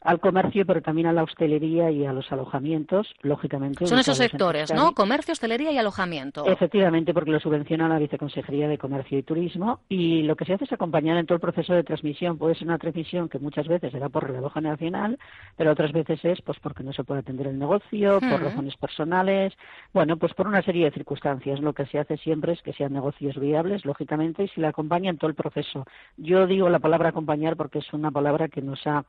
al 0.02 0.20
comercio, 0.20 0.64
pero 0.66 0.82
también 0.82 1.06
a 1.08 1.12
la 1.12 1.22
hostelería 1.22 1.90
y 1.90 2.06
a 2.06 2.12
los 2.12 2.30
alojamientos, 2.32 3.14
lógicamente. 3.22 3.86
Son 3.86 3.98
esos 3.98 4.16
sectores, 4.16 4.72
¿no? 4.72 4.92
Comercio, 4.92 5.32
hostelería 5.32 5.72
y 5.72 5.78
alojamiento. 5.78 6.46
Efectivamente, 6.46 7.12
porque 7.12 7.30
lo 7.30 7.40
subvenciona 7.40 7.88
la 7.88 7.98
Viceconsejería 7.98 8.68
de 8.68 8.78
Comercio 8.78 9.18
y 9.18 9.22
Turismo 9.22 9.80
y 9.88 10.22
lo 10.22 10.36
que 10.36 10.44
se 10.44 10.54
hace 10.54 10.64
es 10.64 10.72
acompañar 10.72 11.16
en 11.16 11.26
todo 11.26 11.36
el 11.36 11.40
proceso 11.40 11.74
de 11.74 11.84
transmisión. 11.84 12.38
Puede 12.38 12.54
ser 12.54 12.68
una 12.68 12.78
transmisión 12.78 13.28
que 13.28 13.38
muchas 13.38 13.68
veces 13.68 13.92
será 13.92 14.08
por 14.08 14.26
relevo 14.26 14.50
generacional, 14.50 15.18
pero 15.56 15.72
otras 15.72 15.92
veces 15.92 16.24
es 16.24 16.40
pues 16.42 16.58
porque 16.60 16.82
no 16.82 16.92
se 16.92 17.04
puede 17.04 17.20
atender 17.20 17.46
el 17.46 17.58
negocio, 17.58 18.20
por 18.20 18.42
razones 18.42 18.76
personales, 18.76 19.52
bueno, 19.92 20.16
pues 20.16 20.34
por 20.34 20.46
una 20.46 20.62
serie 20.62 20.84
de 20.86 20.92
circunstancias. 20.92 21.60
Lo 21.60 21.72
que 21.72 21.86
se 21.86 21.98
hace 21.98 22.16
siempre 22.18 22.52
es 22.52 22.62
que 22.62 22.72
sean 22.72 22.92
negocios 22.92 23.38
viables, 23.38 23.84
lógicamente, 23.84 24.44
y 24.44 24.48
se 24.48 24.60
le 24.60 24.66
acompaña 24.66 25.10
en 25.10 25.18
todo 25.18 25.28
el 25.28 25.36
proceso. 25.36 25.84
Yo 26.16 26.46
digo 26.46 26.68
la 26.68 26.78
palabra 26.78 27.10
acompañar 27.10 27.56
porque 27.56 27.80
es 27.80 27.92
una 27.92 28.10
palabra 28.10 28.48
que 28.48 28.62
nos 28.62 28.86
ha 28.86 29.04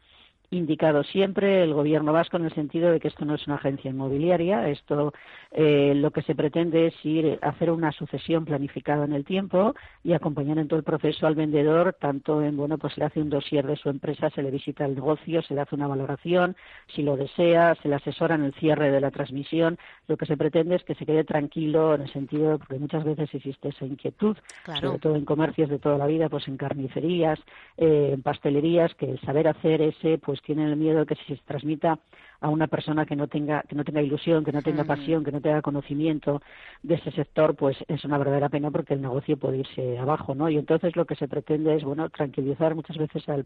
indicado 0.52 1.04
siempre 1.04 1.64
el 1.64 1.74
gobierno 1.74 2.12
vasco 2.12 2.38
en 2.38 2.46
el 2.46 2.54
sentido 2.54 2.92
de 2.92 3.00
que 3.00 3.08
esto 3.08 3.26
no 3.26 3.36
es 3.36 3.48
una 3.48 3.56
agencia 3.56 3.90
inmobiliaria, 3.90 4.68
esto 4.68 5.14
eh, 5.52 5.94
lo 5.96 6.12
que 6.12 6.22
se 6.22 6.36
pretende 6.36 6.88
es 6.88 7.06
ir 7.06 7.40
a 7.42 7.50
hacer 7.50 7.72
una 7.72 7.92
sucesión 7.94 8.44
planificada 8.44 9.06
en 9.06 9.14
el 9.14 9.24
tiempo 9.24 9.74
y 10.04 10.12
acompañar 10.14 10.58
en 10.58 10.68
todo 10.68 10.78
el 10.78 10.84
proceso 10.84 11.26
al 11.26 11.36
vendedor, 11.36 11.96
tanto 12.00 12.44
en, 12.44 12.58
bueno, 12.58 12.78
pues 12.78 12.94
se 12.94 13.00
le 13.00 13.06
hace 13.06 13.22
un 13.22 13.30
dossier 13.30 13.66
de 13.66 13.78
su 13.78 13.90
empresa, 13.90 14.30
se 14.30 14.44
le 14.44 14.52
visita 14.52 14.86
el 14.86 14.96
negocio, 14.96 15.42
se 15.42 15.56
le 15.56 15.62
hace 15.62 15.76
una 15.76 15.88
valoración, 15.88 16.58
si 16.94 17.02
lo 17.02 17.16
desea, 17.16 17.76
se 17.76 17.88
le 17.88 17.96
asesora 17.96 18.36
en 18.36 18.44
el 18.44 18.54
cierre 18.54 18.92
de 18.92 19.00
la 19.00 19.12
transmisión, 19.12 19.78
lo 20.08 20.18
que 20.18 20.26
se 20.26 20.36
pretende 20.36 20.76
es 20.76 20.84
que 20.84 20.96
se 20.96 21.06
quede 21.06 21.24
tranquilo 21.24 21.96
en 21.96 22.02
el 22.02 22.12
sentido, 22.12 22.58
porque 22.58 22.78
muchas 22.78 23.06
veces 23.06 23.34
existe 23.34 23.70
esa 23.70 23.86
inquietud, 23.86 24.36
sobre 24.82 25.00
todo 25.00 25.16
en 25.16 25.24
comercios 25.24 25.70
de 25.70 25.80
toda 25.80 25.98
la 25.98 26.08
vida, 26.08 26.28
pues 26.28 26.48
en 26.50 26.58
carnicerías, 26.58 27.40
eh, 27.78 28.12
en 28.14 28.22
pastelerías, 28.22 28.94
que 28.96 29.12
el 29.12 29.22
saber 29.22 29.48
hacer 29.48 29.82
ese, 29.82 30.18
pues 30.18 30.41
tienen 30.42 30.70
el 30.70 30.78
miedo 30.78 31.00
de 31.00 31.06
que 31.06 31.16
se 31.16 31.36
transmita 31.46 32.00
a 32.42 32.50
una 32.50 32.68
persona 32.68 33.06
que 33.06 33.16
no 33.16 33.28
tenga 33.28 33.62
que 33.62 33.76
no 33.76 33.84
tenga 33.84 34.02
ilusión, 34.02 34.44
que 34.44 34.52
no 34.52 34.64
tenga 34.64 34.84
pasión, 34.84 35.24
que 35.24 35.32
no 35.32 35.42
tenga 35.42 35.62
conocimiento 35.62 36.42
de 36.82 36.96
ese 36.96 37.12
sector, 37.12 37.56
pues 37.56 37.78
es 37.88 38.04
una 38.04 38.18
verdadera 38.18 38.50
pena 38.50 38.72
porque 38.72 38.96
el 38.96 39.02
negocio 39.02 39.38
puede 39.38 39.60
irse 39.60 40.00
abajo, 40.00 40.34
¿no? 40.34 40.50
Y 40.50 40.58
entonces 40.58 40.96
lo 40.96 41.06
que 41.06 41.16
se 41.16 41.28
pretende 41.28 41.76
es, 41.76 41.84
bueno, 41.84 42.10
tranquilizar 42.10 42.74
muchas 42.74 42.98
veces 42.98 43.30
al, 43.30 43.46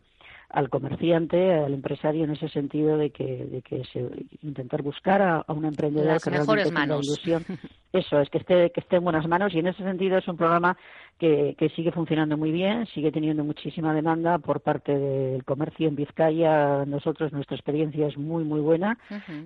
al 0.49 0.69
comerciante, 0.69 1.53
al 1.53 1.73
empresario 1.73 2.23
en 2.23 2.31
ese 2.31 2.47
sentido 2.47 2.97
de 2.97 3.09
que, 3.09 3.45
de 3.45 3.61
que 3.61 3.83
se, 3.91 4.09
intentar 4.41 4.81
buscar 4.81 5.21
a, 5.21 5.45
un 5.49 5.65
emprendedor 5.65 6.21
que 6.21 6.29
realmente 6.29 6.63
tenga 6.63 6.85
ilusión. 6.85 7.43
Eso 7.91 8.19
es 8.19 8.29
que 8.29 8.39
esté 8.39 8.71
que 8.71 8.81
esté 8.81 8.97
en 8.97 9.03
buenas 9.03 9.27
manos 9.27 9.53
y 9.53 9.59
en 9.59 9.67
ese 9.67 9.83
sentido 9.83 10.17
es 10.17 10.27
un 10.27 10.35
programa 10.35 10.77
que, 11.17 11.55
que 11.57 11.69
sigue 11.69 11.93
funcionando 11.93 12.35
muy 12.35 12.51
bien, 12.51 12.85
sigue 12.87 13.09
teniendo 13.09 13.43
muchísima 13.45 13.93
demanda 13.93 14.37
por 14.37 14.59
parte 14.59 14.97
del 14.97 15.45
comercio 15.45 15.87
en 15.87 15.95
Vizcaya. 15.95 16.83
Nosotros 16.85 17.31
nuestra 17.31 17.55
experiencia 17.55 18.07
es 18.07 18.17
muy 18.17 18.43
muy 18.43 18.59
buena 18.59 18.84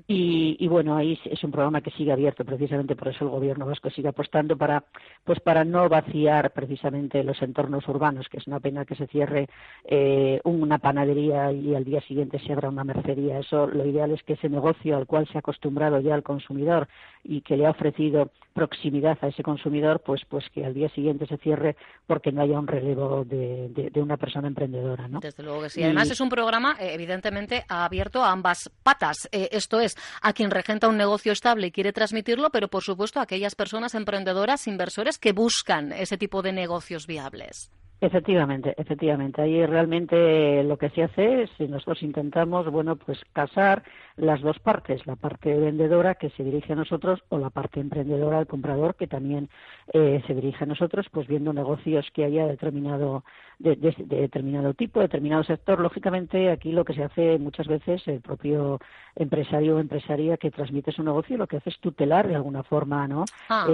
y, 0.07 0.67
bueno, 0.67 0.95
ahí 0.95 1.19
es 1.25 1.43
un 1.43 1.51
programa 1.51 1.81
que 1.81 1.91
sigue 1.91 2.11
abierto, 2.11 2.45
precisamente 2.45 2.95
por 2.95 3.09
eso 3.09 3.25
el 3.25 3.31
gobierno 3.31 3.65
vasco 3.65 3.89
sigue 3.89 4.09
apostando 4.09 4.57
para, 4.57 4.83
pues 5.23 5.39
para 5.39 5.63
no 5.63 5.87
vaciar 5.89 6.51
precisamente 6.51 7.23
los 7.23 7.41
entornos 7.41 7.87
urbanos, 7.87 8.27
que 8.29 8.37
es 8.37 8.47
una 8.47 8.59
pena 8.59 8.85
que 8.85 8.95
se 8.95 9.07
cierre 9.07 9.47
eh, 9.85 10.39
una 10.43 10.79
panadería 10.79 11.51
y 11.51 11.75
al 11.75 11.85
día 11.85 12.01
siguiente 12.01 12.39
se 12.39 12.53
abra 12.53 12.69
una 12.69 12.83
mercería. 12.83 13.39
Eso 13.39 13.67
lo 13.67 13.85
ideal 13.85 14.11
es 14.11 14.23
que 14.23 14.33
ese 14.33 14.49
negocio 14.49 14.97
al 14.97 15.05
cual 15.05 15.27
se 15.27 15.37
ha 15.37 15.39
acostumbrado 15.39 15.99
ya 15.99 16.15
el 16.15 16.23
consumidor 16.23 16.87
y 17.23 17.41
que 17.41 17.57
le 17.57 17.65
ha 17.65 17.71
ofrecido 17.71 18.31
proximidad 18.53 19.17
a 19.21 19.27
ese 19.27 19.43
consumidor, 19.43 20.01
pues, 20.01 20.21
pues 20.27 20.45
que 20.53 20.65
al 20.65 20.73
día 20.73 20.89
siguiente 20.89 21.25
se 21.27 21.37
cierre 21.37 21.77
porque 22.07 22.31
no 22.31 22.41
haya 22.41 22.59
un 22.59 22.67
relevo 22.67 23.23
de, 23.23 23.69
de, 23.69 24.01
una 24.01 24.17
persona 24.17 24.47
emprendedora. 24.47 25.07
¿no? 25.07 25.19
Desde 25.19 25.43
luego 25.43 25.61
que 25.61 25.69
sí. 25.69 25.83
Además, 25.83 26.11
es 26.11 26.19
un 26.19 26.29
programa, 26.29 26.75
eh, 26.79 26.93
evidentemente, 26.93 27.63
abierto 27.69 28.23
a 28.23 28.31
ambas 28.31 28.69
patas. 28.83 29.28
Eh, 29.31 29.49
esto 29.51 29.79
es, 29.79 29.95
a 30.21 30.33
quien 30.33 30.51
regenta 30.51 30.87
un 30.87 30.97
negocio 30.97 31.31
estable 31.31 31.67
y 31.67 31.71
quiere 31.71 31.93
transmitirlo, 31.93 32.49
pero 32.49 32.67
por 32.67 32.83
supuesto 32.83 33.19
a 33.19 33.23
aquellas 33.23 33.55
personas 33.55 33.95
emprendedoras, 33.95 34.67
inversores 34.67 35.17
que 35.17 35.31
buscan 35.31 35.91
ese 35.91 36.17
tipo 36.17 36.41
de 36.41 36.53
negocios 36.53 37.07
viables. 37.07 37.71
Efectivamente, 38.01 38.73
efectivamente. 38.77 39.41
Ahí 39.41 39.65
realmente 39.65 40.63
lo 40.63 40.77
que 40.77 40.89
se 40.89 41.03
hace 41.03 41.43
es, 41.43 41.49
si 41.57 41.67
nosotros 41.67 42.01
intentamos, 42.01 42.69
bueno, 42.71 42.95
pues 42.95 43.19
casar 43.33 43.83
las 44.15 44.41
dos 44.41 44.57
partes, 44.59 45.05
la 45.05 45.17
parte 45.17 45.53
vendedora 45.57 46.15
que 46.15 46.29
se 46.29 46.43
dirige 46.43 46.73
a 46.73 46.77
nosotros 46.77 47.21
o 47.27 47.37
la 47.37 47.49
parte 47.49 47.81
emprendedora, 47.81 48.37
al 48.37 48.47
comprador, 48.47 48.95
que 48.95 49.07
también 49.07 49.49
eh, 49.91 50.23
se 50.27 50.33
dirige 50.33 50.63
a 50.63 50.67
nosotros, 50.67 51.07
pues 51.11 51.27
viendo 51.27 51.51
negocios 51.51 52.07
que 52.13 52.23
haya 52.23 52.47
determinado 52.47 53.25
de, 53.59 53.75
determinado 53.75 54.73
tipo, 54.73 55.01
determinado 55.01 55.43
sector. 55.43 55.81
Lógicamente, 55.81 56.51
aquí 56.51 56.71
lo 56.71 56.85
que 56.85 56.93
se 56.93 57.03
hace 57.03 57.37
muchas 57.37 57.67
veces, 57.67 58.07
el 58.07 58.21
propio 58.21 58.79
empresario 59.15 59.75
o 59.75 59.79
empresaria 59.79 60.37
que 60.37 60.51
transmite 60.51 60.93
su 60.93 61.03
negocio, 61.03 61.37
lo 61.37 61.47
que 61.47 61.57
hace 61.57 61.69
es 61.69 61.79
tutelar 61.79 62.29
de 62.29 62.35
alguna 62.35 62.63
forma, 62.63 63.07
¿no? 63.09 63.25
Ah. 63.49 63.67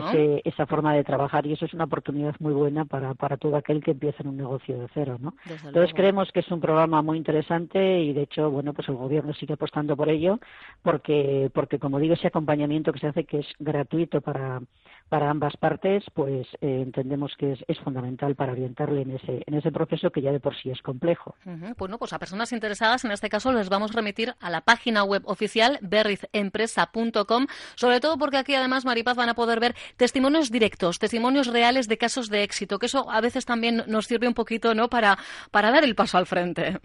esa 0.44 0.66
forma 0.66 0.96
de 0.96 1.04
trabajar 1.04 1.46
y 1.46 1.54
eso 1.54 1.66
es 1.66 1.74
una 1.74 1.84
oportunidad 1.84 2.36
muy 2.40 2.54
buena 2.54 2.86
para, 2.86 3.14
para 3.14 3.38
todo 3.38 3.56
aquel 3.56 3.84
que 3.84 3.92
empieza 3.92 4.15
en 4.20 4.28
un 4.28 4.38
negocio 4.38 4.80
de 4.80 4.88
cero, 4.94 5.18
¿no? 5.20 5.36
Entonces 5.46 5.94
creemos 5.94 6.32
que 6.32 6.42
es 6.42 6.52
un 6.52 6.62
programa 6.62 7.02
muy 7.02 7.18
interesante 7.18 8.00
y 8.00 8.14
de 8.14 8.24
hecho, 8.24 8.50
bueno, 8.50 8.74
pues 8.74 8.88
el 8.90 8.96
gobierno 8.96 9.34
sigue 9.34 9.54
apostando 9.54 9.96
por 9.96 10.10
ello 10.10 10.40
porque, 10.82 11.50
porque 11.54 11.80
como 11.80 12.00
digo, 12.00 12.14
ese 12.14 12.28
acompañamiento 12.28 12.92
que 12.92 13.00
se 13.00 13.08
hace 13.08 13.26
que 13.26 13.40
es 13.40 13.48
gratuito 13.60 14.22
para 14.22 14.62
para 15.10 15.30
ambas 15.30 15.56
partes, 15.58 16.04
pues 16.14 16.48
eh, 16.62 16.82
entendemos 16.82 17.34
que 17.38 17.54
es, 17.54 17.60
es, 17.68 17.80
fundamental 17.80 18.36
para 18.36 18.54
orientarle 18.54 19.02
en 19.02 19.12
ese, 19.12 19.44
en 19.46 19.54
ese 19.54 19.72
proceso 19.72 20.10
que 20.10 20.22
ya 20.22 20.32
de 20.32 20.40
por 20.40 20.56
sí 20.56 20.72
es 20.72 20.82
complejo. 20.82 21.36
Bueno, 21.78 22.00
pues 22.00 22.14
a 22.14 22.20
personas 22.20 22.52
interesadas, 22.52 23.06
en 23.06 23.12
este 23.12 23.30
caso, 23.30 23.54
les 23.54 23.70
vamos 23.70 23.92
a 23.92 23.94
remitir 23.94 24.34
a 24.40 24.50
la 24.50 24.62
página 24.62 25.04
web 25.04 25.22
oficial 25.26 25.78
berrizempresa.com, 25.82 27.46
sobre 27.76 28.00
todo 28.00 28.18
porque 28.18 28.38
aquí 28.38 28.56
además, 28.56 28.86
Maripaz, 28.86 29.16
van 29.16 29.30
a 29.30 29.36
poder 29.36 29.60
ver 29.60 29.76
testimonios 29.96 30.50
directos, 30.50 30.98
testimonios 30.98 31.48
reales 31.48 31.88
de 31.88 31.98
casos 31.98 32.30
de 32.30 32.42
éxito, 32.42 32.80
que 32.80 32.88
eso 32.88 33.10
a 33.12 33.22
veces 33.22 33.46
también 33.46 33.84
nos 33.88 34.05
sirve 34.06 34.28
un 34.28 34.34
poquito 34.34 34.74
¿no? 34.74 34.90
para, 34.90 35.18
para 35.52 35.72
dar 35.72 35.84
el 35.84 35.96
paso 35.96 36.18
al 36.18 36.26
frente. 36.26 36.80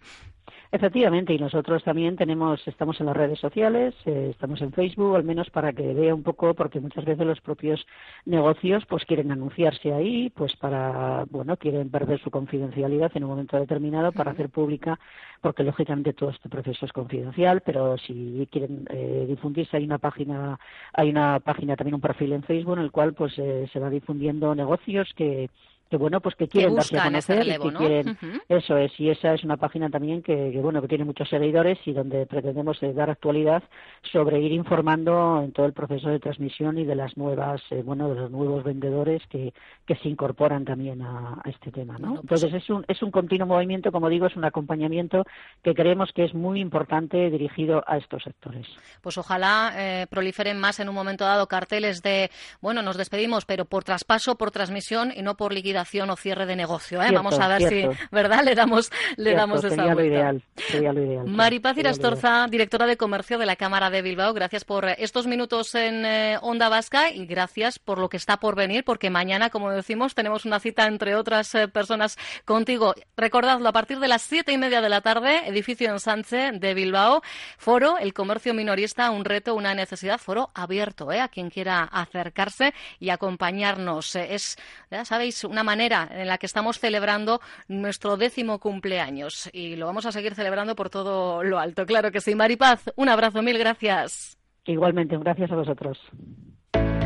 Efectivamente, 0.72 1.34
y 1.34 1.38
nosotros 1.38 1.82
también 1.82 2.14
tenemos, 2.14 2.66
estamos 2.68 3.00
en 3.00 3.06
las 3.06 3.16
redes 3.16 3.40
sociales, 3.40 3.92
eh, 4.06 4.28
estamos 4.30 4.60
en 4.62 4.72
Facebook, 4.72 5.16
al 5.16 5.24
menos 5.24 5.50
para 5.50 5.72
que 5.72 5.94
vea 5.94 6.14
un 6.14 6.22
poco, 6.22 6.54
porque 6.54 6.78
muchas 6.78 7.04
veces 7.04 7.26
los 7.26 7.40
propios 7.40 7.84
negocios 8.24 8.84
pues 8.86 9.04
quieren 9.04 9.32
anunciarse 9.32 9.92
ahí, 9.92 10.30
pues 10.30 10.54
para, 10.54 11.24
bueno, 11.28 11.56
quieren 11.56 11.90
perder 11.90 12.20
su 12.22 12.30
confidencialidad 12.30 13.10
en 13.16 13.24
un 13.24 13.30
momento 13.30 13.58
determinado 13.58 14.12
para 14.12 14.30
hacer 14.30 14.48
pública, 14.48 15.00
porque 15.40 15.64
lógicamente 15.64 16.12
todo 16.12 16.30
este 16.30 16.48
proceso 16.48 16.86
es 16.86 16.92
confidencial, 16.92 17.62
pero 17.62 17.98
si 17.98 18.48
quieren 18.52 18.86
eh, 18.90 19.24
difundirse 19.28 19.76
hay 19.76 19.84
una 19.84 19.98
página, 19.98 20.60
hay 20.92 21.10
una 21.10 21.40
página 21.40 21.74
también 21.74 21.96
un 21.96 22.00
perfil 22.00 22.32
en 22.32 22.44
Facebook 22.44 22.76
en 22.76 22.84
el 22.84 22.92
cual 22.92 23.14
pues 23.14 23.36
eh, 23.38 23.68
se 23.72 23.80
va 23.80 23.90
difundiendo 23.90 24.54
negocios 24.54 25.12
que 25.16 25.50
que 25.90 25.96
bueno 25.96 26.20
pues 26.20 26.36
que 26.36 26.46
quieren 26.46 26.76
darse 26.76 26.96
a 26.96 27.04
conocer 27.04 27.46
y 27.48 27.58
que 27.58 27.72
quieren 27.72 28.16
eso 28.48 28.76
es. 28.76 28.92
Y 28.98 29.10
esa 29.10 29.34
es 29.34 29.42
una 29.42 29.56
página 29.56 29.90
también 29.90 30.22
que, 30.22 30.50
bueno 30.62 30.80
que 30.80 30.88
tiene 30.88 31.04
muchos 31.04 31.28
seguidores 31.28 31.78
y 31.84 31.92
donde 31.92 32.26
pretendemos 32.26 32.80
eh, 32.82 32.92
dar 32.92 33.10
actualidad 33.10 33.64
sobre 34.12 34.40
ir 34.40 34.52
informando 34.52 35.42
en 35.42 35.52
todo 35.52 35.66
el 35.66 35.72
proceso 35.72 36.08
de 36.08 36.20
transmisión 36.20 36.78
y 36.78 36.84
de 36.84 36.94
las 36.94 37.16
nuevas 37.16 37.60
eh, 37.70 37.82
bueno 37.84 38.08
de 38.08 38.14
los 38.14 38.30
nuevos 38.30 38.62
vendedores 38.62 39.22
que, 39.28 39.52
que 39.84 39.96
se 39.96 40.08
incorporan 40.08 40.64
también 40.64 41.02
a, 41.02 41.40
este 41.44 41.72
tema 41.72 41.98
no 41.98 42.22
pues 42.22 42.42
entonces 42.42 42.62
es 42.62 42.70
un 42.70 42.84
es 42.86 43.02
un 43.02 43.10
continuo 43.10 43.48
movimiento 43.48 43.90
como 43.90 44.08
digo 44.08 44.26
es 44.26 44.36
un 44.36 44.44
acompañamiento 44.44 45.24
que 45.64 45.74
creemos 45.74 46.12
que 46.14 46.24
es 46.24 46.34
muy 46.34 46.60
importante 46.60 47.30
dirigido 47.30 47.82
a 47.86 47.96
estos 47.96 48.22
sectores. 48.22 48.66
Pues 49.00 49.18
ojalá 49.18 49.72
eh, 49.76 50.06
proliferen 50.08 50.58
más 50.60 50.78
en 50.78 50.88
un 50.88 50.94
momento 50.94 51.24
dado 51.24 51.48
carteles 51.48 52.02
de 52.02 52.30
bueno 52.60 52.82
nos 52.82 52.96
despedimos 52.96 53.44
pero 53.44 53.64
por 53.64 53.82
traspaso 53.82 54.36
por 54.36 54.52
transmisión 54.52 55.12
y 55.14 55.22
no 55.22 55.36
por 55.36 55.52
liquidación 55.52 55.79
o 55.82 56.16
cierre 56.16 56.46
de 56.46 56.56
negocio. 56.56 57.02
¿eh? 57.02 57.10
Vamos 57.12 57.38
a 57.38 57.48
ver 57.48 57.68
si, 57.68 57.84
¿verdad? 58.10 58.44
Le 58.44 58.54
damos, 58.54 58.90
le 59.16 59.34
damos 59.34 59.64
esa 59.64 59.70
sería 59.76 59.94
Lo 59.94 60.04
ideal, 60.04 60.42
sería 60.54 60.92
lo 60.92 61.02
ideal. 61.02 61.26
Maripaz 61.26 61.76
Irastorza, 61.76 62.46
directora 62.48 62.86
de 62.86 62.96
Comercio 62.96 63.38
de 63.38 63.46
la 63.46 63.56
Cámara 63.56 63.90
de 63.90 64.02
Bilbao, 64.02 64.32
gracias 64.34 64.64
por 64.64 64.88
estos 64.88 65.26
minutos 65.26 65.74
en 65.74 66.04
eh, 66.04 66.38
Onda 66.42 66.68
Vasca 66.68 67.10
y 67.10 67.26
gracias 67.26 67.78
por 67.78 67.98
lo 67.98 68.08
que 68.08 68.16
está 68.16 68.38
por 68.38 68.56
venir, 68.56 68.84
porque 68.84 69.10
mañana, 69.10 69.50
como 69.50 69.70
decimos, 69.70 70.14
tenemos 70.14 70.44
una 70.44 70.60
cita 70.60 70.86
entre 70.86 71.14
otras 71.14 71.54
eh, 71.54 71.68
personas 71.68 72.16
contigo. 72.44 72.94
Recordadlo, 73.16 73.68
a 73.68 73.72
partir 73.72 74.00
de 74.00 74.08
las 74.08 74.22
siete 74.22 74.52
y 74.52 74.58
media 74.58 74.80
de 74.80 74.88
la 74.88 75.00
tarde, 75.00 75.46
edificio 75.46 75.90
en 75.90 76.00
Sánchez 76.00 76.60
de 76.60 76.74
Bilbao, 76.74 77.22
foro, 77.58 77.98
el 77.98 78.12
comercio 78.12 78.54
minorista, 78.54 79.10
un 79.10 79.24
reto, 79.24 79.54
una 79.54 79.74
necesidad, 79.74 80.18
foro 80.18 80.50
abierto, 80.54 81.12
¿eh? 81.12 81.20
a 81.20 81.28
quien 81.28 81.50
quiera 81.50 81.82
acercarse 81.84 82.74
y 82.98 83.10
acompañarnos. 83.10 84.14
Es, 84.16 84.56
ya 84.90 85.04
sabéis, 85.04 85.44
una 85.44 85.64
manera 85.70 86.08
en 86.10 86.26
la 86.26 86.36
que 86.38 86.46
estamos 86.46 86.80
celebrando 86.80 87.40
nuestro 87.68 88.16
décimo 88.16 88.58
cumpleaños 88.58 89.48
y 89.52 89.76
lo 89.76 89.86
vamos 89.86 90.04
a 90.04 90.10
seguir 90.10 90.34
celebrando 90.34 90.74
por 90.74 90.90
todo 90.90 91.44
lo 91.44 91.60
alto. 91.60 91.86
Claro 91.86 92.10
que 92.10 92.20
sí. 92.20 92.34
Maripaz, 92.34 92.90
un 92.96 93.08
abrazo, 93.08 93.40
mil 93.40 93.56
gracias. 93.56 94.36
Igualmente, 94.64 95.16
gracias 95.16 95.50
a 95.52 95.54
vosotros. 95.54 95.96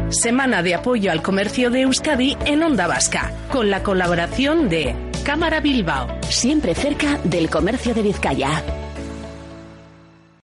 Semana 0.09 0.63
de 0.63 0.75
apoyo 0.75 1.11
al 1.13 1.23
comercio 1.23 1.71
de 1.71 1.83
Euskadi 1.83 2.37
en 2.47 2.63
Onda 2.63 2.87
Vasca, 2.87 3.33
con 3.51 3.69
la 3.71 3.83
colaboración 3.83 4.69
de 4.69 4.95
Cámara 5.25 5.61
Bilbao. 5.61 6.07
Siempre 6.23 6.75
cerca 6.75 7.19
del 7.25 7.51
comercio 7.51 7.93
de 7.95 8.03
Vizcaya. 8.03 8.84